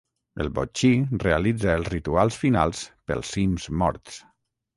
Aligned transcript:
El 0.43 0.47
Botxí 0.53 0.89
realitza 1.23 1.75
els 1.81 1.91
rituals 1.95 2.39
finals 2.45 2.81
pels 3.11 3.31
Sims 3.37 3.69
morts. 3.85 4.19